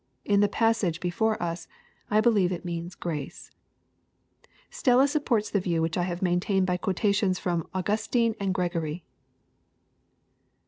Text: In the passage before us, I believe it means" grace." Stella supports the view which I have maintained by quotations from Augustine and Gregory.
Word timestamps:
In 0.25 0.39
the 0.39 0.47
passage 0.47 0.99
before 0.99 1.39
us, 1.43 1.67
I 2.09 2.21
believe 2.21 2.51
it 2.51 2.65
means" 2.65 2.95
grace." 3.09 3.51
Stella 4.71 5.07
supports 5.07 5.51
the 5.51 5.59
view 5.59 5.79
which 5.79 5.95
I 5.95 6.01
have 6.09 6.23
maintained 6.23 6.65
by 6.65 6.77
quotations 6.77 7.37
from 7.37 7.67
Augustine 7.71 8.33
and 8.39 8.51
Gregory. 8.51 9.03